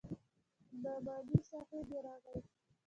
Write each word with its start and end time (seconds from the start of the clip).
نعماني 0.83 1.37
صاحب 1.49 1.79
چې 1.89 1.97
راغى. 2.05 2.35